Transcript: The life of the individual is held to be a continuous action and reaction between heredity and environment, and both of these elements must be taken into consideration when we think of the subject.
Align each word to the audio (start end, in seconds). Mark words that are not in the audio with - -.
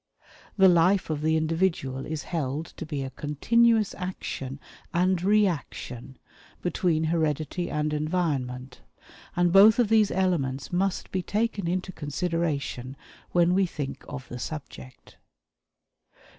The 0.57 0.67
life 0.67 1.11
of 1.11 1.21
the 1.21 1.37
individual 1.37 2.07
is 2.07 2.23
held 2.23 2.65
to 2.65 2.87
be 2.87 3.03
a 3.03 3.11
continuous 3.11 3.93
action 3.93 4.59
and 4.95 5.21
reaction 5.21 6.17
between 6.63 7.03
heredity 7.03 7.69
and 7.69 7.93
environment, 7.93 8.81
and 9.35 9.53
both 9.53 9.77
of 9.77 9.89
these 9.89 10.09
elements 10.09 10.73
must 10.73 11.11
be 11.11 11.21
taken 11.21 11.67
into 11.67 11.91
consideration 11.91 12.97
when 13.29 13.53
we 13.53 13.67
think 13.67 14.03
of 14.09 14.27
the 14.27 14.39
subject. 14.39 15.17